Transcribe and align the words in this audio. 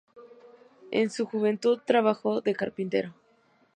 En 0.89 1.11
su 1.11 1.27
juventud 1.27 1.79
trabajó 1.85 2.41
de 2.41 2.55
carpintero. 2.55 3.13